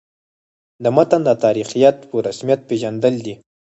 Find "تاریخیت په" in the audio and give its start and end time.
1.43-2.15